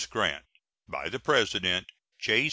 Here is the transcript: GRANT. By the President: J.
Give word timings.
GRANT. 0.09 0.43
By 0.87 1.09
the 1.09 1.19
President: 1.19 1.85
J. 2.17 2.39